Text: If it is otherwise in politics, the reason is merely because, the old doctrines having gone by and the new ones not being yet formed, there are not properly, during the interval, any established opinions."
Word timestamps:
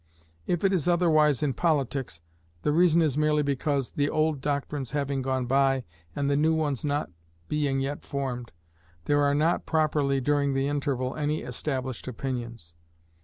If 0.47 0.63
it 0.63 0.73
is 0.73 0.87
otherwise 0.87 1.43
in 1.43 1.53
politics, 1.53 2.21
the 2.63 2.71
reason 2.71 3.03
is 3.03 3.19
merely 3.19 3.43
because, 3.43 3.91
the 3.91 4.09
old 4.09 4.41
doctrines 4.41 4.93
having 4.93 5.21
gone 5.21 5.45
by 5.45 5.83
and 6.15 6.27
the 6.27 6.35
new 6.35 6.55
ones 6.55 6.83
not 6.83 7.11
being 7.47 7.79
yet 7.79 8.01
formed, 8.01 8.51
there 9.05 9.21
are 9.21 9.35
not 9.35 9.67
properly, 9.67 10.19
during 10.19 10.55
the 10.55 10.67
interval, 10.67 11.15
any 11.15 11.41
established 11.43 12.07
opinions." 12.07 12.73